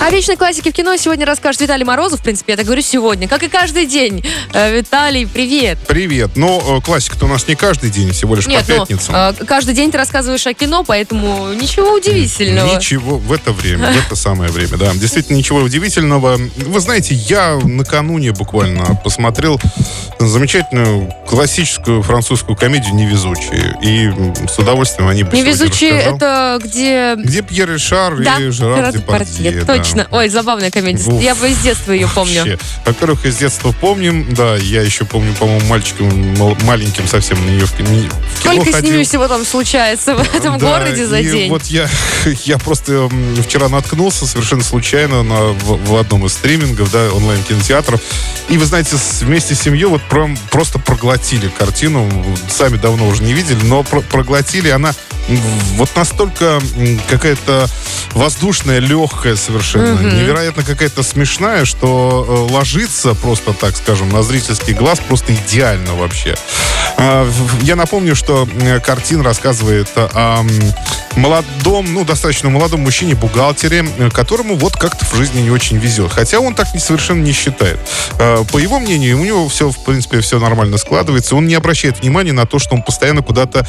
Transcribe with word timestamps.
О 0.00 0.10
вечной 0.10 0.36
классике 0.36 0.70
в 0.70 0.74
кино 0.74 0.96
сегодня 0.96 1.26
расскажет 1.26 1.60
Виталий 1.60 1.84
Морозов. 1.84 2.20
В 2.20 2.22
принципе, 2.22 2.52
я 2.52 2.56
так 2.56 2.64
говорю 2.66 2.82
сегодня, 2.82 3.26
как 3.26 3.42
и 3.42 3.48
каждый 3.48 3.84
день. 3.84 4.24
Э, 4.52 4.72
Виталий, 4.78 5.26
привет. 5.26 5.76
Привет. 5.88 6.36
Но 6.36 6.78
э, 6.78 6.80
классика-то 6.80 7.24
у 7.24 7.28
нас 7.28 7.48
не 7.48 7.56
каждый 7.56 7.90
день, 7.90 8.12
всего 8.12 8.36
лишь 8.36 8.46
Нет, 8.46 8.64
по 8.64 8.72
ну, 8.72 8.78
пятницам. 8.86 9.14
э, 9.16 9.32
каждый 9.44 9.74
день 9.74 9.90
ты 9.90 9.98
рассказываешь 9.98 10.46
о 10.46 10.54
кино, 10.54 10.84
поэтому 10.86 11.52
ничего 11.52 11.94
удивительного. 11.94 12.76
Ничего 12.76 13.18
в 13.18 13.32
это 13.32 13.50
время, 13.52 13.90
в 13.92 14.06
это 14.06 14.14
самое 14.14 14.52
время, 14.52 14.76
да. 14.76 14.92
Действительно, 14.94 15.36
ничего 15.36 15.58
удивительного. 15.58 16.38
Вы 16.56 16.80
знаете, 16.80 17.14
я 17.14 17.58
накануне 17.64 18.30
буквально 18.30 18.94
посмотрел 19.02 19.60
замечательную 20.20 21.12
классическую 21.26 22.02
французскую 22.02 22.56
комедию 22.56 22.94
«Невезучие». 22.94 23.76
И 23.82 24.10
с 24.48 24.58
удовольствием 24.58 25.08
они 25.08 25.22
Невезучие 25.24 25.90
это 25.90 26.60
где... 26.62 27.16
Где 27.16 27.42
Пьер 27.42 27.72
Ришар 27.72 28.16
Да, 28.16 28.38
и 28.38 28.50
Жерар. 28.50 28.92
Депардье, 28.92 29.50
да. 29.64 29.87
Точно. 29.88 30.06
Ой, 30.10 30.28
забавная 30.28 30.70
комедия. 30.70 31.10
Уф. 31.10 31.20
Я 31.22 31.34
бы 31.34 31.50
из 31.50 31.58
детства 31.58 31.92
ее 31.92 32.08
помню. 32.14 32.40
Вообще. 32.44 32.58
Во-первых, 32.84 33.24
из 33.24 33.36
детства 33.36 33.72
помним, 33.80 34.26
да, 34.34 34.56
я 34.56 34.82
еще 34.82 35.04
помню, 35.04 35.32
по-моему, 35.34 35.64
мальчиком 35.66 36.36
мал- 36.38 36.56
маленьким 36.64 37.06
совсем 37.08 37.44
на 37.44 37.50
нее 37.50 37.66
в, 37.66 37.72
кино- 37.72 37.88
Сколько 38.40 38.70
с 38.70 38.74
ходил. 38.74 38.92
ними 38.92 39.04
всего 39.04 39.28
там 39.28 39.44
случается 39.44 40.14
в 40.14 40.20
этом 40.34 40.58
Да, 40.58 40.78
городе 40.78 41.06
за 41.06 41.20
и 41.20 41.30
день? 41.30 41.50
вот 41.50 41.64
я, 41.64 41.88
я 42.44 42.58
просто 42.58 43.08
вчера 43.46 43.68
наткнулся 43.68 44.26
совершенно 44.26 44.62
случайно 44.62 45.22
на, 45.22 45.36
в, 45.52 45.84
в 45.86 45.96
одном 45.96 46.26
из 46.26 46.32
стримингов, 46.34 46.90
да, 46.92 47.10
онлайн-кинотеатров. 47.12 48.00
И 48.48 48.58
вы 48.58 48.64
знаете, 48.64 48.96
с- 48.96 49.22
вместе 49.22 49.54
с 49.54 49.60
семьей 49.60 49.86
вот 49.86 50.02
прям 50.02 50.36
просто 50.50 50.78
проглотили 50.78 51.48
картину. 51.48 52.08
Сами 52.50 52.76
давно 52.76 53.06
уже 53.08 53.22
не 53.22 53.32
видели, 53.32 53.58
но 53.64 53.82
про- 53.82 54.00
проглотили. 54.02 54.68
Она 54.68 54.92
вот 55.76 55.90
настолько 55.96 56.60
какая-то 57.08 57.68
воздушная, 58.12 58.78
легкая 58.78 59.36
совершенно, 59.36 59.94
Мгм. 59.94 60.16
невероятно 60.16 60.62
какая-то 60.62 61.02
смешная, 61.02 61.64
что 61.64 62.46
э, 62.48 62.52
ложится 62.52 63.14
просто, 63.14 63.52
так 63.52 63.76
скажем, 63.76 64.08
на 64.08 64.22
зрительский 64.22 64.72
глаз 64.74 64.98
просто 65.06 65.34
идеально 65.34 65.94
вообще. 65.94 66.34
А, 66.96 67.28
Я 67.62 67.76
напомню, 67.76 68.16
что 68.16 68.48
э, 68.60 68.80
картина 68.80 69.22
рассказывает 69.22 69.88
о 69.96 70.44
молодом, 71.16 71.92
ну, 71.92 72.04
достаточно 72.04 72.48
молодом 72.48 72.80
мужчине-бухгалтере, 72.80 73.84
э, 73.98 74.10
которому 74.10 74.56
вот 74.56 74.74
как-то 74.76 75.04
в 75.04 75.14
жизни 75.14 75.40
не 75.40 75.50
очень 75.50 75.78
везет. 75.78 76.12
Хотя 76.12 76.40
он 76.40 76.54
так 76.54 76.68
совершенно 76.78 77.22
не 77.22 77.32
считает. 77.32 77.78
Э, 78.18 78.44
По 78.50 78.58
его 78.58 78.78
мнению, 78.78 79.20
у 79.20 79.24
него 79.24 79.48
все, 79.48 79.70
в 79.70 79.84
принципе, 79.84 80.20
все 80.20 80.38
нормально 80.38 80.78
складывается. 80.78 81.36
Он 81.36 81.46
не 81.46 81.54
обращает 81.54 82.00
внимания 82.00 82.32
на 82.32 82.46
то, 82.46 82.58
что 82.58 82.74
он 82.74 82.82
постоянно 82.82 83.22
куда-то 83.22 83.66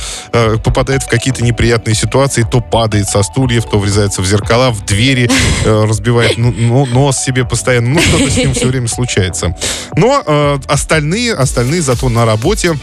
попадает 0.63 1.03
в 1.03 1.07
какие-то 1.07 1.43
неприятные 1.49 1.95
ситуации, 1.95 2.45
то 2.49 2.61
падает 2.61 3.07
со 3.09 3.23
стульев, 3.23 3.65
то 3.65 3.79
врезается 3.79 4.21
в 4.21 4.25
зеркала, 4.25 4.71
в 4.71 4.85
двери, 4.85 5.29
э, 5.65 5.85
разбивает 5.85 6.37
ну- 6.37 6.53
ну, 6.57 6.85
нос 6.85 7.17
себе 7.17 7.45
постоянно. 7.45 7.89
Ну, 7.89 7.99
что-то 7.99 8.29
с 8.29 8.37
ним 8.37 8.53
все 8.53 8.67
время 8.67 8.87
случается. 8.87 9.55
Но 9.95 10.23
э, 10.25 10.59
остальные, 10.67 11.33
остальные 11.33 11.81
зато 11.81 12.09
на 12.09 12.25
работе 12.25 12.77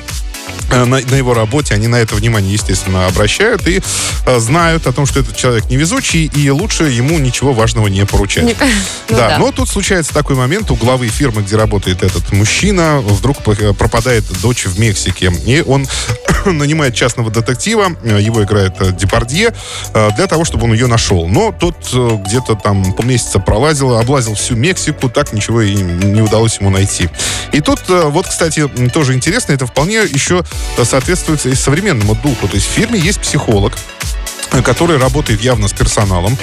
на, 0.71 0.85
на 0.85 1.15
его 1.15 1.35
работе, 1.35 1.75
они 1.75 1.87
на 1.87 1.97
это 1.97 2.15
внимание, 2.15 2.53
естественно, 2.53 3.07
обращают 3.07 3.67
и 3.69 3.81
э, 4.27 4.39
знают 4.39 4.87
о 4.87 4.93
том, 4.93 5.07
что 5.07 5.21
этот 5.21 5.37
человек 5.37 5.69
невезучий, 5.71 6.31
и 6.35 6.51
лучше 6.51 6.85
ему 6.85 7.19
ничего 7.19 7.53
важного 7.53 7.87
не 7.89 8.05
поручать. 8.05 8.45
Не- 8.45 8.57
ну 9.09 9.17
да, 9.17 9.29
да. 9.29 9.39
но 9.39 9.53
тут 9.53 9.69
случается 9.69 10.13
такой 10.13 10.37
момент, 10.37 10.71
у 10.71 10.75
главы 10.77 11.09
фирмы, 11.09 11.43
где 11.43 11.57
работает 11.57 12.03
этот 12.03 12.33
мужчина, 12.33 13.01
вдруг 13.01 13.39
п- 13.39 13.73
пропадает 13.73 14.25
дочь 14.43 14.67
в 14.67 14.79
Мексике, 14.79 15.33
и 15.47 15.63
он 15.67 15.87
нанимает 16.47 16.95
частного 16.95 17.31
детектива, 17.31 17.93
э, 18.03 18.19
его 18.21 18.43
играет 18.43 18.75
э, 18.81 18.93
Депардье, 18.93 19.55
э, 19.95 20.11
для 20.17 20.27
того, 20.27 20.45
чтобы 20.45 20.65
он 20.65 20.73
ее 20.73 20.87
нашел. 20.87 21.27
Но 21.27 21.53
тот 21.53 21.77
э, 21.93 22.19
где-то 22.27 22.55
там 22.57 22.93
полмесяца 22.93 23.39
пролазил, 23.39 23.97
облазил 23.97 24.35
всю 24.35 24.57
Мексику, 24.57 25.09
так 25.09 25.33
ничего 25.33 25.63
и 25.63 25.75
не 25.75 26.23
удалось 26.23 26.59
ему 26.59 26.71
найти. 26.71 27.09
И 27.53 27.61
тут, 27.61 27.81
э, 27.89 28.03
вот, 28.07 28.27
кстати, 28.27 28.67
тоже 28.93 29.15
интересно, 29.15 29.53
это 29.53 29.67
вполне 29.67 29.99
еще 29.99 30.39
э, 30.41 30.56
соответствует 30.85 31.45
и 31.47 31.55
современному 31.55 32.15
духу. 32.15 32.49
То 32.49 32.55
есть 32.57 32.67
в 32.69 32.71
фирме 32.71 32.99
есть 32.99 33.21
психолог, 33.21 33.73
э, 34.53 34.63
который 34.63 34.99
работает 34.99 35.41
явно 35.41 35.69
с 35.69 35.73
персоналом. 35.73 36.37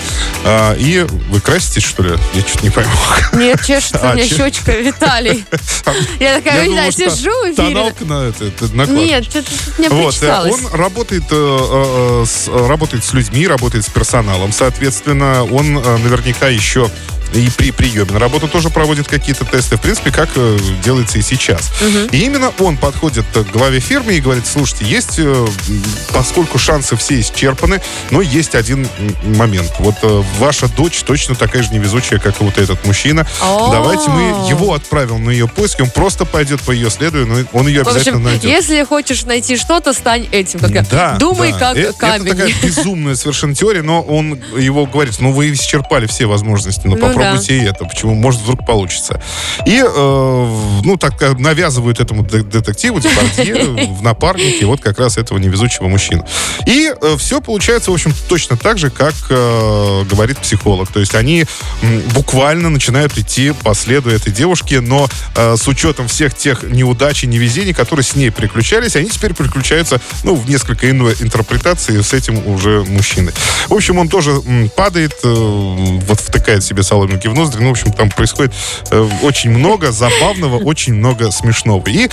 А, 0.44 0.74
и 0.75 1.01
вы 1.29 1.40
краситесь, 1.40 1.84
что 1.84 2.03
ли? 2.03 2.12
Я 2.34 2.41
что-то 2.41 2.63
не 2.63 2.69
пойму. 2.69 2.91
Нет, 3.34 3.62
чешется 3.66 4.00
у 4.01 4.07
А, 4.09 4.13
меня 4.16 4.28
че- 4.28 4.35
щечка, 4.38 4.72
Виталий. 4.74 5.46
Я 6.19 6.35
такая, 6.38 6.68
Я 6.68 6.91
сижу 6.91 7.31
в 7.31 7.53
эфире. 7.53 7.94
На 8.01 8.28
это. 8.29 8.91
Нет, 8.91 9.25
что-то 9.25 9.50
мне 9.78 9.90
Вот, 9.90 10.16
э, 10.22 10.50
он 10.51 10.68
работает, 10.74 11.24
э, 11.30 12.22
э, 12.22 12.25
с, 12.28 12.47
работает 12.47 13.03
с 13.03 13.13
людьми, 13.13 13.47
работает 13.47 13.85
с 13.85 13.90
персоналом. 13.90 14.51
Соответственно, 14.51 15.44
он 15.44 15.78
э, 15.78 15.97
наверняка 15.97 16.47
еще 16.50 16.90
и 17.34 17.50
при 17.50 17.72
приеме 17.72 18.12
на 18.12 18.20
работу 18.20 18.48
тоже 18.48 18.70
проводит 18.70 19.08
какие-то 19.08 19.46
тесты. 19.46 19.78
В 19.78 19.82
принципе, 19.82 20.12
как 20.12 20.30
э, 20.36 20.58
делается 20.84 21.18
и 21.18 21.22
сейчас. 21.22 21.72
И 22.12 22.18
именно 22.24 22.52
он 22.60 22.78
подходит 22.78 23.26
к 23.34 23.44
главе 23.52 23.80
фирмы 23.80 24.14
и 24.14 24.22
говорит, 24.22 24.46
слушайте, 24.48 24.86
есть, 24.86 25.16
э, 25.18 25.48
поскольку 26.14 26.58
шансы 26.58 26.96
все 26.96 27.20
исчерпаны, 27.20 27.82
но 28.12 28.22
есть 28.22 28.56
один 28.56 28.88
момент. 29.24 29.72
Вот 29.80 29.96
э, 30.04 30.24
ваша 30.40 30.68
дочь 30.68 31.02
точно 31.06 31.36
такая 31.36 31.64
же 31.64 31.72
невезучая, 31.74 32.20
как 32.20 32.40
и 32.42 32.44
вот 32.44 32.58
этот 32.58 32.86
мужчина. 32.86 33.26
О. 33.42 33.72
Давайте 33.72 34.10
мы 34.10 34.48
его 34.50 34.74
отправим 34.74 35.24
на 35.26 35.30
ее 35.32 35.48
поиски, 35.48 35.82
он 35.82 35.90
просто 35.90 36.26
пойдет 36.26 36.62
по 36.62 36.72
ее 36.72 36.90
следу, 36.90 37.26
но 37.26 37.38
он 37.54 37.68
ее 37.68 37.82
обязательно 37.82 38.18
общем, 38.18 38.24
найдет. 38.24 38.44
если 38.50 38.84
хочешь 38.84 39.24
найти 39.24 39.58
что-то, 39.58 39.94
стань 39.94 40.28
этим. 40.32 40.60
Как 40.60 40.88
Да, 40.90 41.16
Думай 41.18 41.52
да. 41.52 41.60
как 41.60 41.78
Э- 41.78 41.82
Это 41.84 41.94
камень. 41.94 42.30
такая 42.32 42.52
безумная 42.62 43.16
совершенно 43.16 43.56
теория, 43.56 43.82
но 43.82 44.02
он 44.02 44.40
его 44.58 44.86
говорит, 44.86 45.16
ну 45.20 45.32
вы 45.32 45.52
исчерпали 45.54 46.06
все 46.08 46.26
возможности, 46.26 46.82
ну, 46.86 46.92
Ну 46.92 46.98
попробуйте 46.98 47.23
и 47.50 47.60
это, 47.66 47.86
почему, 47.86 48.14
может 48.16 48.42
вдруг 48.42 48.66
получится. 48.66 49.22
И, 49.66 49.82
э, 49.84 50.82
ну, 50.84 50.98
так 50.98 51.22
э, 51.22 51.34
навязывают 51.38 52.00
этому 52.00 52.26
де- 52.26 52.44
детективу, 52.44 53.00
Депардье, 53.00 53.56
в 53.94 54.02
напарнике 54.02 54.66
вот 54.66 54.82
как 54.82 55.00
раз 55.00 55.18
этого 55.18 55.38
невезучего 55.38 55.88
мужчину. 55.88 56.26
И 56.68 56.92
все 57.18 57.42
получается, 57.42 57.92
в 57.92 57.94
общем, 57.94 58.14
точно 58.30 58.58
так 58.58 58.78
же, 58.78 58.90
как 58.90 59.14
э, 59.30 60.04
говорит 60.10 60.38
психолог. 60.40 60.92
То 60.92 61.00
есть 61.00 61.16
они 61.16 61.46
м, 61.82 62.00
буквально 62.14 62.70
начинают 62.70 63.18
идти 63.18 63.52
по 63.64 63.74
следу 63.74 64.10
этой 64.10 64.32
девушки, 64.32 64.76
но 64.76 65.08
э, 65.36 65.56
с 65.58 65.68
учетом 65.68 66.08
всех 66.08 66.36
тех 66.36 66.64
неудач 66.64 67.24
и 67.24 67.28
невезений, 67.28 67.74
которые 67.74 68.04
с 68.04 68.16
ней 68.16 68.32
приключались, 68.32 68.96
они 68.96 69.10
теперь 69.10 69.34
приключаются, 69.34 70.00
ну, 70.24 70.36
в 70.36 70.50
несколько 70.50 70.90
иной 70.90 71.16
интерпретации 71.20 72.02
с 72.02 72.14
этим 72.14 72.46
уже 72.48 72.84
мужчиной. 72.84 73.34
В 73.68 73.74
общем, 73.74 73.98
он 73.98 74.10
тоже 74.10 74.32
м, 74.32 74.70
падает, 74.76 75.14
э, 75.24 75.28
вот 75.34 76.20
втыкает 76.20 76.64
себе 76.64 76.84
соломинки 77.13 77.28
в 77.28 77.34
ноздри. 77.34 77.62
Ну, 77.62 77.69
в 77.69 77.72
общем, 77.72 77.91
там 77.91 78.09
происходит 78.09 78.53
э, 78.91 79.09
очень 79.22 79.51
много 79.51 79.91
забавного, 79.91 80.57
очень 80.63 80.94
много 80.94 81.31
смешного. 81.31 81.88
И 81.88 82.09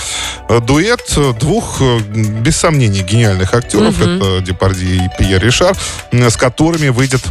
э, 0.49 0.59
дуэт 0.61 1.01
э, 1.17 1.33
двух, 1.39 1.77
э, 1.81 1.99
без 1.99 2.57
сомнения, 2.57 3.01
гениальных 3.01 3.53
актеров, 3.53 3.99
это 3.99 4.41
Депардье 4.41 5.05
и 5.05 5.09
Пьер 5.17 5.43
Ришар, 5.43 5.75
с 6.11 6.37
которыми 6.37 6.89
выйдет 6.89 7.21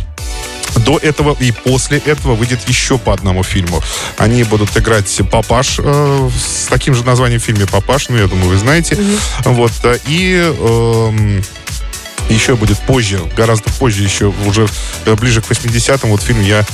до 0.86 0.98
этого 0.98 1.36
и 1.41 1.50
после 1.50 1.98
этого 1.98 2.34
выйдет 2.34 2.69
еще 2.69 2.97
по 2.97 3.12
одному 3.12 3.42
фильму. 3.42 3.82
Они 4.19 4.44
будут 4.44 4.76
играть 4.76 5.20
«Папаш» 5.31 5.81
э, 5.82 6.31
с 6.37 6.66
таким 6.66 6.94
же 6.94 7.04
названием 7.04 7.41
в 7.41 7.44
фильме 7.44 7.66
«Папаш», 7.66 8.08
ну, 8.08 8.16
я 8.16 8.26
думаю, 8.26 8.50
вы 8.50 8.56
знаете. 8.56 8.97
Вот, 9.44 9.72
э, 9.84 9.98
и... 10.06 10.37
эм, 10.37 11.42
еще 12.31 12.57
будет 12.57 12.79
позже, 12.79 13.21
гораздо 13.37 13.71
позже, 13.71 14.03
еще 14.03 14.33
уже 14.47 14.67
э, 15.07 15.15
ближе 15.15 15.43
к 15.43 15.51
80-м, 15.51 16.11
вот 16.11 16.23
фильм 16.23 16.43
я 16.43 16.65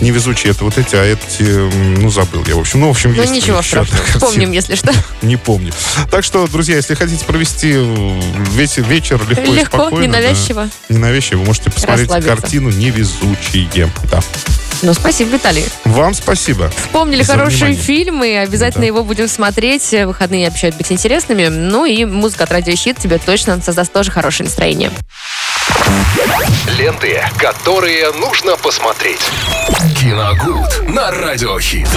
невезучий, 0.00 0.50
это 0.50 0.64
вот 0.64 0.78
эти, 0.78 0.94
а 0.94 1.04
эти, 1.04 1.42
м, 1.42 1.94
ну, 1.94 2.10
забыл 2.10 2.44
я, 2.46 2.54
в 2.54 2.60
общем. 2.60 2.80
Ну, 2.80 2.86
в 2.88 2.90
общем, 2.90 3.12
Ну 3.14 3.20
есть 3.20 3.32
ничего 3.32 3.60
страшного. 3.62 4.02
Вспомним, 4.04 4.52
если 4.52 4.74
что. 4.76 4.92
Не 5.22 5.36
помню. 5.36 5.72
Так 6.10 6.24
что, 6.24 6.46
друзья, 6.46 6.76
если 6.76 6.94
хотите 6.94 7.24
провести 7.24 7.72
э, 7.74 8.20
весь 8.52 8.76
вечер 8.76 9.20
легко, 9.28 9.42
и 9.42 9.56
Легко, 9.56 9.76
спокойно, 9.78 10.04
ненавязчиво. 10.04 10.64
да, 10.88 10.94
ненавязчиво, 10.94 11.40
вы 11.40 11.46
можете 11.46 11.70
посмотреть 11.70 12.08
картину 12.24 12.70
«Невезучие». 12.70 13.90
Да. 14.10 14.20
Ну, 14.82 14.94
спасибо, 14.94 15.30
Виталий. 15.32 15.64
Вам 15.84 16.14
спасибо. 16.14 16.70
Вспомнили 16.70 17.22
За 17.22 17.32
хорошие 17.32 17.72
внимание. 17.72 17.82
фильмы, 17.82 18.38
обязательно 18.38 18.82
Да. 18.82 18.86
его 18.86 19.02
будем 19.04 19.26
смотреть. 19.28 19.90
Выходные 19.92 20.46
обещают 20.46 20.76
быть 20.76 20.92
интересными. 20.92 21.48
Ну 21.48 21.84
и 21.84 22.04
музыка 22.04 22.44
от 22.44 22.52
Радио 22.52 22.76
Щит 22.76 22.98
тебе 22.98 23.18
точно 23.18 23.60
создаст 23.60 23.92
тоже 23.92 24.10
хорошее 24.10 24.46
настроение. 24.46 24.90
Ленты, 26.78 27.20
которые 27.38 28.12
нужно 28.12 28.56
посмотреть. 28.56 29.20
Киногуд 29.98 30.88
на 30.88 31.10
радиохит. 31.10 31.88